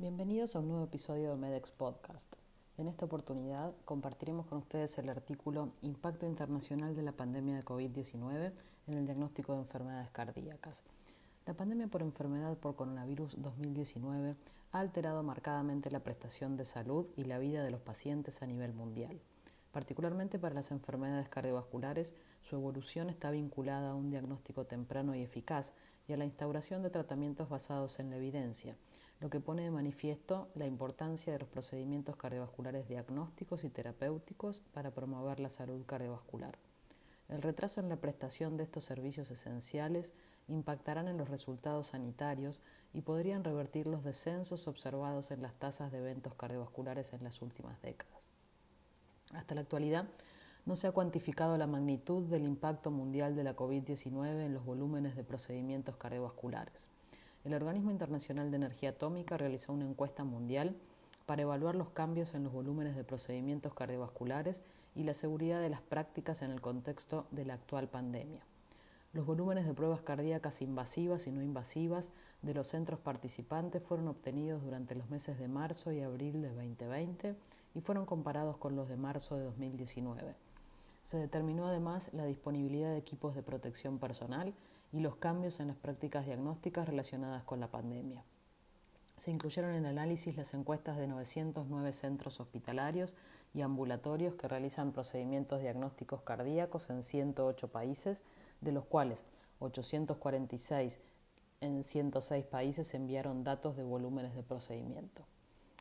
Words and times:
Bienvenidos 0.00 0.54
a 0.54 0.60
un 0.60 0.68
nuevo 0.68 0.84
episodio 0.84 1.30
de 1.30 1.36
Medex 1.36 1.72
Podcast. 1.72 2.24
En 2.76 2.86
esta 2.86 3.06
oportunidad 3.06 3.72
compartiremos 3.84 4.46
con 4.46 4.58
ustedes 4.58 4.96
el 4.98 5.08
artículo 5.08 5.72
Impacto 5.82 6.24
Internacional 6.24 6.94
de 6.94 7.02
la 7.02 7.10
Pandemia 7.10 7.56
de 7.56 7.64
COVID-19 7.64 8.52
en 8.86 8.94
el 8.94 9.06
diagnóstico 9.06 9.54
de 9.54 9.58
enfermedades 9.58 10.08
cardíacas. 10.10 10.84
La 11.46 11.54
pandemia 11.54 11.88
por 11.88 12.02
enfermedad 12.02 12.56
por 12.58 12.76
coronavirus 12.76 13.42
2019 13.42 14.36
ha 14.70 14.78
alterado 14.78 15.24
marcadamente 15.24 15.90
la 15.90 16.04
prestación 16.04 16.56
de 16.56 16.64
salud 16.64 17.08
y 17.16 17.24
la 17.24 17.40
vida 17.40 17.64
de 17.64 17.72
los 17.72 17.80
pacientes 17.80 18.40
a 18.40 18.46
nivel 18.46 18.74
mundial. 18.74 19.20
Particularmente 19.72 20.38
para 20.38 20.54
las 20.54 20.70
enfermedades 20.70 21.28
cardiovasculares, 21.28 22.14
su 22.42 22.54
evolución 22.54 23.10
está 23.10 23.32
vinculada 23.32 23.90
a 23.90 23.94
un 23.96 24.10
diagnóstico 24.10 24.64
temprano 24.64 25.16
y 25.16 25.22
eficaz 25.22 25.72
y 26.06 26.12
a 26.12 26.16
la 26.16 26.24
instauración 26.24 26.84
de 26.84 26.90
tratamientos 26.90 27.48
basados 27.48 27.98
en 27.98 28.10
la 28.10 28.16
evidencia, 28.16 28.76
lo 29.20 29.30
que 29.30 29.40
pone 29.40 29.62
de 29.62 29.70
manifiesto 29.70 30.48
la 30.54 30.66
importancia 30.66 31.32
de 31.32 31.40
los 31.40 31.48
procedimientos 31.48 32.16
cardiovasculares 32.16 32.86
diagnósticos 32.88 33.64
y 33.64 33.68
terapéuticos 33.68 34.62
para 34.72 34.92
promover 34.92 35.40
la 35.40 35.50
salud 35.50 35.84
cardiovascular. 35.86 36.56
El 37.28 37.42
retraso 37.42 37.80
en 37.80 37.88
la 37.88 37.96
prestación 37.96 38.56
de 38.56 38.62
estos 38.62 38.84
servicios 38.84 39.30
esenciales 39.30 40.12
impactarán 40.46 41.08
en 41.08 41.18
los 41.18 41.28
resultados 41.28 41.88
sanitarios 41.88 42.60
y 42.94 43.02
podrían 43.02 43.44
revertir 43.44 43.86
los 43.86 44.04
descensos 44.04 44.66
observados 44.66 45.30
en 45.30 45.42
las 45.42 45.54
tasas 45.54 45.92
de 45.92 45.98
eventos 45.98 46.34
cardiovasculares 46.34 47.12
en 47.12 47.24
las 47.24 47.42
últimas 47.42 47.82
décadas. 47.82 48.28
Hasta 49.34 49.54
la 49.54 49.60
actualidad, 49.62 50.06
no 50.64 50.76
se 50.76 50.86
ha 50.86 50.92
cuantificado 50.92 51.58
la 51.58 51.66
magnitud 51.66 52.24
del 52.24 52.44
impacto 52.44 52.90
mundial 52.90 53.34
de 53.34 53.44
la 53.44 53.56
COVID-19 53.56 54.46
en 54.46 54.54
los 54.54 54.64
volúmenes 54.64 55.16
de 55.16 55.24
procedimientos 55.24 55.96
cardiovasculares 55.96 56.88
el 57.48 57.54
Organismo 57.54 57.90
Internacional 57.90 58.50
de 58.50 58.58
Energía 58.58 58.90
Atómica 58.90 59.38
realizó 59.38 59.72
una 59.72 59.86
encuesta 59.86 60.22
mundial 60.22 60.76
para 61.24 61.42
evaluar 61.42 61.76
los 61.76 61.88
cambios 61.88 62.34
en 62.34 62.44
los 62.44 62.52
volúmenes 62.52 62.94
de 62.94 63.04
procedimientos 63.04 63.72
cardiovasculares 63.72 64.60
y 64.94 65.04
la 65.04 65.14
seguridad 65.14 65.62
de 65.62 65.70
las 65.70 65.80
prácticas 65.80 66.42
en 66.42 66.50
el 66.50 66.60
contexto 66.60 67.26
de 67.30 67.46
la 67.46 67.54
actual 67.54 67.88
pandemia. 67.88 68.42
Los 69.14 69.24
volúmenes 69.24 69.66
de 69.66 69.72
pruebas 69.72 70.02
cardíacas 70.02 70.60
invasivas 70.60 71.26
y 71.26 71.32
no 71.32 71.42
invasivas 71.42 72.12
de 72.42 72.52
los 72.52 72.66
centros 72.66 73.00
participantes 73.00 73.82
fueron 73.82 74.08
obtenidos 74.08 74.62
durante 74.62 74.94
los 74.94 75.08
meses 75.08 75.38
de 75.38 75.48
marzo 75.48 75.90
y 75.90 76.02
abril 76.02 76.42
de 76.42 76.50
2020 76.50 77.34
y 77.74 77.80
fueron 77.80 78.04
comparados 78.04 78.58
con 78.58 78.76
los 78.76 78.90
de 78.90 78.98
marzo 78.98 79.36
de 79.36 79.44
2019. 79.44 80.34
Se 81.02 81.16
determinó 81.16 81.66
además 81.66 82.10
la 82.12 82.26
disponibilidad 82.26 82.90
de 82.90 82.98
equipos 82.98 83.34
de 83.34 83.42
protección 83.42 83.98
personal 83.98 84.52
y 84.92 85.00
los 85.00 85.16
cambios 85.16 85.60
en 85.60 85.68
las 85.68 85.76
prácticas 85.76 86.26
diagnósticas 86.26 86.88
relacionadas 86.88 87.44
con 87.44 87.60
la 87.60 87.70
pandemia. 87.70 88.24
Se 89.16 89.30
incluyeron 89.30 89.70
en 89.70 89.84
el 89.84 89.86
análisis 89.86 90.36
las 90.36 90.54
encuestas 90.54 90.96
de 90.96 91.08
909 91.08 91.92
centros 91.92 92.40
hospitalarios 92.40 93.16
y 93.52 93.62
ambulatorios 93.62 94.34
que 94.34 94.46
realizan 94.46 94.92
procedimientos 94.92 95.60
diagnósticos 95.60 96.22
cardíacos 96.22 96.88
en 96.90 97.02
108 97.02 97.68
países, 97.68 98.22
de 98.60 98.72
los 98.72 98.84
cuales 98.84 99.24
846 99.58 101.00
en 101.60 101.82
106 101.82 102.44
países 102.44 102.94
enviaron 102.94 103.42
datos 103.42 103.76
de 103.76 103.82
volúmenes 103.82 104.34
de 104.34 104.44
procedimiento. 104.44 105.24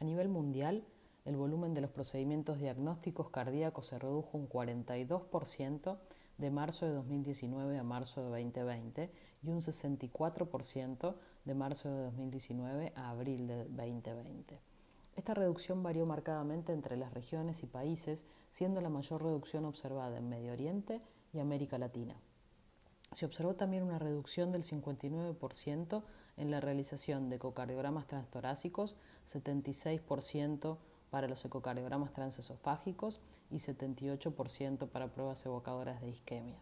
A 0.00 0.04
nivel 0.04 0.28
mundial, 0.28 0.84
el 1.24 1.36
volumen 1.36 1.74
de 1.74 1.82
los 1.82 1.90
procedimientos 1.90 2.58
diagnósticos 2.58 3.28
cardíacos 3.28 3.86
se 3.88 3.98
redujo 3.98 4.38
un 4.38 4.48
42% 4.48 5.98
de 6.38 6.50
marzo 6.50 6.86
de 6.86 6.92
2019 6.92 7.78
a 7.78 7.82
marzo 7.82 8.22
de 8.22 8.28
2020 8.30 9.10
y 9.42 9.50
un 9.50 9.60
64% 9.60 11.14
de 11.44 11.54
marzo 11.54 11.90
de 11.90 12.02
2019 12.04 12.92
a 12.96 13.10
abril 13.10 13.46
de 13.46 13.64
2020. 13.64 14.58
Esta 15.16 15.34
reducción 15.34 15.82
varió 15.82 16.06
marcadamente 16.06 16.72
entre 16.72 16.96
las 16.96 17.12
regiones 17.12 17.62
y 17.64 17.66
países, 17.66 18.24
siendo 18.52 18.80
la 18.80 18.88
mayor 18.88 19.22
reducción 19.22 19.64
observada 19.64 20.16
en 20.16 20.28
Medio 20.28 20.52
Oriente 20.52 21.00
y 21.32 21.40
América 21.40 21.76
Latina. 21.76 22.14
Se 23.12 23.26
observó 23.26 23.54
también 23.54 23.82
una 23.82 23.98
reducción 23.98 24.52
del 24.52 24.62
59% 24.62 26.02
en 26.36 26.50
la 26.50 26.60
realización 26.60 27.30
de 27.30 27.36
ecocardiogramas 27.36 28.06
transtorácicos, 28.06 28.96
76% 29.26 30.78
para 31.10 31.28
los 31.28 31.44
ecocardiogramas 31.44 32.12
transesofágicos 32.12 33.20
y 33.50 33.56
78% 33.56 34.88
para 34.88 35.08
pruebas 35.08 35.44
evocadoras 35.46 36.00
de 36.00 36.10
isquemia. 36.10 36.58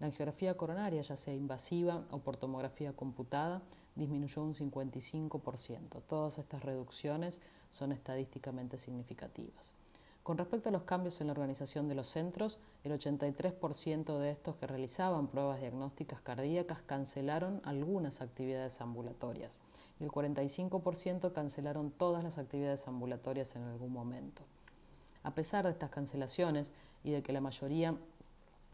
La 0.00 0.06
angiografía 0.06 0.56
coronaria, 0.56 1.02
ya 1.02 1.16
sea 1.16 1.34
invasiva 1.34 2.04
o 2.10 2.18
por 2.18 2.36
tomografía 2.36 2.94
computada, 2.94 3.62
disminuyó 3.96 4.42
un 4.42 4.54
55%. 4.54 6.02
Todas 6.06 6.38
estas 6.38 6.62
reducciones 6.62 7.40
son 7.70 7.92
estadísticamente 7.92 8.78
significativas. 8.78 9.74
Con 10.22 10.38
respecto 10.38 10.68
a 10.68 10.72
los 10.72 10.82
cambios 10.82 11.20
en 11.20 11.26
la 11.26 11.32
organización 11.32 11.88
de 11.88 11.94
los 11.94 12.06
centros, 12.06 12.58
el 12.84 12.92
83% 12.92 14.18
de 14.18 14.30
estos 14.30 14.56
que 14.56 14.66
realizaban 14.66 15.28
pruebas 15.28 15.60
diagnósticas 15.60 16.20
cardíacas 16.20 16.82
cancelaron 16.82 17.60
algunas 17.64 18.20
actividades 18.20 18.80
ambulatorias 18.80 19.58
el 20.00 20.08
45% 20.08 21.32
cancelaron 21.32 21.90
todas 21.90 22.24
las 22.24 22.38
actividades 22.38 22.88
ambulatorias 22.88 23.54
en 23.56 23.62
algún 23.62 23.92
momento. 23.92 24.42
A 25.22 25.34
pesar 25.34 25.64
de 25.64 25.72
estas 25.72 25.90
cancelaciones 25.90 26.72
y 27.04 27.10
de 27.10 27.22
que 27.22 27.32
la 27.32 27.40
mayoría 27.40 27.94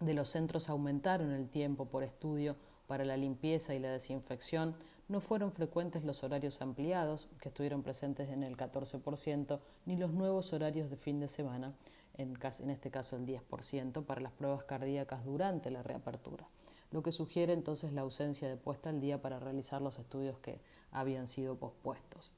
de 0.00 0.14
los 0.14 0.28
centros 0.28 0.68
aumentaron 0.68 1.32
el 1.32 1.48
tiempo 1.48 1.86
por 1.86 2.04
estudio 2.04 2.56
para 2.86 3.04
la 3.04 3.16
limpieza 3.16 3.74
y 3.74 3.78
la 3.78 3.90
desinfección, 3.90 4.76
no 5.08 5.20
fueron 5.20 5.52
frecuentes 5.52 6.04
los 6.04 6.24
horarios 6.24 6.60
ampliados, 6.62 7.28
que 7.40 7.48
estuvieron 7.48 7.82
presentes 7.82 8.28
en 8.30 8.42
el 8.42 8.56
14%, 8.56 9.60
ni 9.86 9.96
los 9.96 10.12
nuevos 10.12 10.52
horarios 10.52 10.90
de 10.90 10.96
fin 10.96 11.20
de 11.20 11.28
semana, 11.28 11.74
en, 12.16 12.36
este 12.70 12.90
caso 12.90 13.16
el 13.16 13.26
10%, 13.26 14.04
para 14.04 14.20
las 14.20 14.32
pruebas 14.32 14.64
cardíacas 14.64 15.24
durante 15.24 15.70
la 15.70 15.82
reapertura, 15.82 16.48
lo 16.90 17.02
que 17.02 17.12
sugiere 17.12 17.52
entonces 17.52 17.92
la 17.92 18.00
ausencia 18.02 18.48
de 18.48 18.56
puesta 18.56 18.90
al 18.90 19.00
día 19.00 19.20
para 19.20 19.38
realizar 19.38 19.82
los 19.82 19.98
estudios 19.98 20.38
que 20.38 20.60
habían 20.96 21.28
sido 21.28 21.56
pospuestos. 21.56 22.32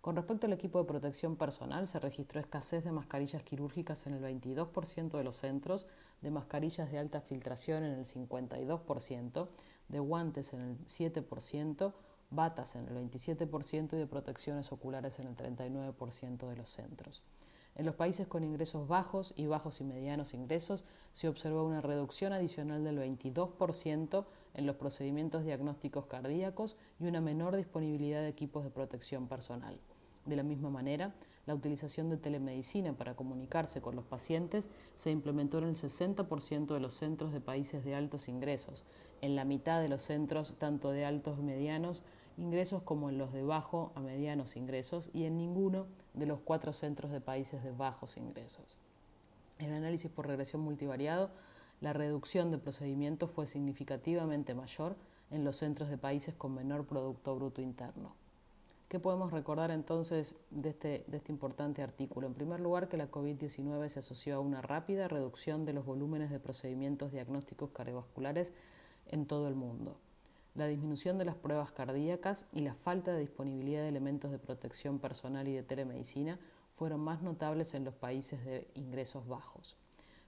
Con 0.00 0.14
respecto 0.14 0.46
al 0.46 0.52
equipo 0.52 0.78
de 0.78 0.84
protección 0.84 1.34
personal, 1.34 1.88
se 1.88 1.98
registró 1.98 2.38
escasez 2.38 2.84
de 2.84 2.92
mascarillas 2.92 3.42
quirúrgicas 3.42 4.06
en 4.06 4.14
el 4.14 4.22
22% 4.22 5.18
de 5.18 5.24
los 5.24 5.34
centros, 5.34 5.88
de 6.20 6.30
mascarillas 6.30 6.92
de 6.92 6.98
alta 6.98 7.20
filtración 7.20 7.82
en 7.82 7.92
el 7.92 8.04
52%, 8.04 9.48
de 9.88 9.98
guantes 9.98 10.52
en 10.52 10.60
el 10.60 10.78
7%, 10.86 11.92
batas 12.30 12.76
en 12.76 12.86
el 12.86 13.10
27% 13.10 13.94
y 13.94 13.96
de 13.96 14.06
protecciones 14.06 14.70
oculares 14.70 15.18
en 15.18 15.26
el 15.26 15.36
39% 15.36 16.48
de 16.48 16.56
los 16.56 16.70
centros. 16.70 17.22
En 17.76 17.84
los 17.84 17.94
países 17.94 18.26
con 18.26 18.42
ingresos 18.42 18.88
bajos 18.88 19.34
y 19.36 19.46
bajos 19.46 19.80
y 19.82 19.84
medianos 19.84 20.32
ingresos 20.32 20.86
se 21.12 21.28
observó 21.28 21.62
una 21.64 21.82
reducción 21.82 22.32
adicional 22.32 22.82
del 22.84 22.98
22% 22.98 24.24
en 24.54 24.66
los 24.66 24.76
procedimientos 24.76 25.44
diagnósticos 25.44 26.06
cardíacos 26.06 26.76
y 26.98 27.04
una 27.04 27.20
menor 27.20 27.54
disponibilidad 27.54 28.22
de 28.22 28.28
equipos 28.28 28.64
de 28.64 28.70
protección 28.70 29.28
personal. 29.28 29.78
De 30.24 30.36
la 30.36 30.42
misma 30.42 30.70
manera, 30.70 31.14
la 31.44 31.54
utilización 31.54 32.08
de 32.08 32.16
telemedicina 32.16 32.94
para 32.94 33.14
comunicarse 33.14 33.82
con 33.82 33.94
los 33.94 34.06
pacientes 34.06 34.70
se 34.94 35.10
implementó 35.10 35.58
en 35.58 35.64
el 35.64 35.74
60% 35.74 36.74
de 36.74 36.80
los 36.80 36.94
centros 36.94 37.32
de 37.32 37.40
países 37.40 37.84
de 37.84 37.94
altos 37.94 38.28
ingresos, 38.28 38.84
en 39.20 39.36
la 39.36 39.44
mitad 39.44 39.82
de 39.82 39.88
los 39.88 40.02
centros 40.02 40.54
tanto 40.58 40.90
de 40.90 41.04
altos 41.04 41.38
y 41.38 41.42
medianos 41.42 42.02
ingresos 42.36 42.82
como 42.82 43.08
en 43.08 43.18
los 43.18 43.32
de 43.32 43.42
bajo 43.42 43.92
a 43.94 44.00
medianos 44.00 44.56
ingresos 44.56 45.10
y 45.12 45.24
en 45.24 45.36
ninguno 45.36 45.86
de 46.14 46.26
los 46.26 46.40
cuatro 46.40 46.72
centros 46.72 47.10
de 47.10 47.20
países 47.20 47.62
de 47.62 47.72
bajos 47.72 48.16
ingresos. 48.16 48.78
En 49.58 49.70
el 49.70 49.74
análisis 49.74 50.10
por 50.10 50.26
regresión 50.26 50.62
multivariado, 50.62 51.30
la 51.80 51.92
reducción 51.92 52.50
de 52.50 52.58
procedimientos 52.58 53.30
fue 53.30 53.46
significativamente 53.46 54.54
mayor 54.54 54.96
en 55.30 55.44
los 55.44 55.56
centros 55.56 55.88
de 55.88 55.98
países 55.98 56.34
con 56.34 56.54
menor 56.54 56.86
Producto 56.86 57.34
Bruto 57.34 57.62
Interno. 57.62 58.14
¿Qué 58.88 59.00
podemos 59.00 59.32
recordar 59.32 59.72
entonces 59.72 60.36
de 60.50 60.70
este, 60.70 61.04
de 61.08 61.16
este 61.16 61.32
importante 61.32 61.82
artículo? 61.82 62.28
En 62.28 62.34
primer 62.34 62.60
lugar, 62.60 62.88
que 62.88 62.96
la 62.96 63.10
COVID-19 63.10 63.88
se 63.88 63.98
asoció 63.98 64.36
a 64.36 64.40
una 64.40 64.62
rápida 64.62 65.08
reducción 65.08 65.64
de 65.64 65.72
los 65.72 65.84
volúmenes 65.84 66.30
de 66.30 66.38
procedimientos 66.38 67.10
diagnósticos 67.10 67.70
cardiovasculares 67.70 68.52
en 69.08 69.26
todo 69.26 69.48
el 69.48 69.56
mundo. 69.56 69.96
La 70.56 70.66
disminución 70.66 71.18
de 71.18 71.26
las 71.26 71.34
pruebas 71.34 71.70
cardíacas 71.70 72.46
y 72.50 72.60
la 72.60 72.72
falta 72.72 73.12
de 73.12 73.20
disponibilidad 73.20 73.82
de 73.82 73.90
elementos 73.90 74.32
de 74.32 74.38
protección 74.38 74.98
personal 74.98 75.46
y 75.48 75.52
de 75.52 75.62
telemedicina 75.62 76.38
fueron 76.76 77.00
más 77.00 77.22
notables 77.22 77.74
en 77.74 77.84
los 77.84 77.92
países 77.92 78.42
de 78.42 78.66
ingresos 78.74 79.28
bajos. 79.28 79.76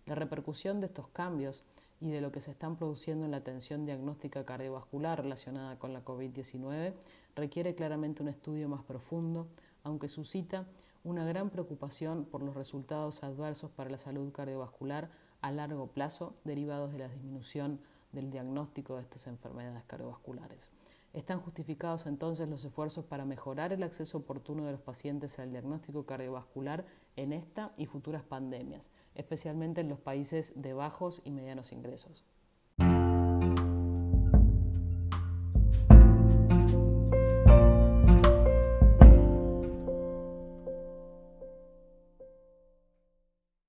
La 0.05 0.15
repercusión 0.15 0.81
de 0.81 0.87
estos 0.89 1.09
cambios 1.09 1.65
y 1.99 2.11
de 2.11 2.21
lo 2.21 2.31
que 2.31 2.43
se 2.43 2.51
están 2.51 2.77
produciendo 2.77 3.25
en 3.25 3.31
la 3.31 3.39
atención 3.39 3.87
diagnóstica 3.87 4.45
cardiovascular 4.45 5.23
relacionada 5.23 5.79
con 5.79 5.95
la 5.95 6.05
COVID-19 6.05 6.93
requiere 7.35 7.75
claramente 7.75 8.23
un 8.23 8.29
estudio 8.29 8.69
más 8.69 8.83
profundo, 8.83 9.49
aunque 9.83 10.09
suscita 10.09 10.67
una 11.05 11.25
gran 11.25 11.49
preocupación 11.49 12.27
por 12.27 12.43
los 12.43 12.55
resultados 12.55 13.25
adversos 13.25 13.71
para 13.71 13.89
la 13.89 13.97
salud 13.97 14.31
cardiovascular 14.31 15.09
a 15.41 15.53
largo 15.53 15.87
plazo 15.87 16.35
derivados 16.45 16.93
de 16.93 16.99
la 16.99 17.09
disminución 17.09 17.81
del 18.12 18.31
diagnóstico 18.31 18.96
de 18.96 19.02
estas 19.02 19.26
enfermedades 19.26 19.84
cardiovasculares. 19.84 20.70
¿Están 21.12 21.40
justificados 21.40 22.06
entonces 22.06 22.49
los 22.49 22.64
esfuerzos 22.64 23.05
para 23.05 23.25
mejorar 23.25 23.72
el 23.72 23.82
acceso 23.82 24.19
oportuno 24.19 24.66
de 24.66 24.72
los 24.72 24.81
pacientes 24.81 25.38
al 25.38 25.50
diagnóstico 25.50 26.05
cardiovascular 26.05 26.84
en 27.16 27.32
esta 27.32 27.72
y 27.76 27.87
futuras 27.87 28.22
pandemias, 28.22 28.90
especialmente 29.14 29.81
en 29.81 29.88
los 29.88 29.99
países 29.99 30.52
de 30.56 30.75
bajos 30.75 31.22
y 31.25 31.31
medianos 31.31 31.72
ingresos? 31.72 32.25